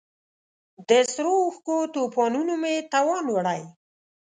د 0.87 0.91
سرو 1.11 1.33
اوښکو 1.45 1.75
توپانونو 1.93 2.53
مې 2.61 2.73
توان 2.93 3.25
وړی 3.31 3.61